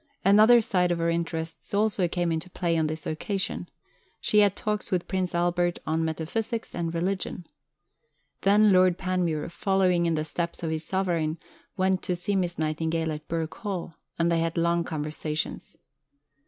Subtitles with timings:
[0.25, 3.69] Another side of her interests also came into play on this occasion.
[4.19, 7.45] She had talks with Prince Albert "on metaphysics and religion."
[8.41, 11.37] Then Lord Panmure, following in the steps of his Sovereign,
[11.77, 15.77] went to see Miss Nightingale at Birk Hall, and they had long conversations.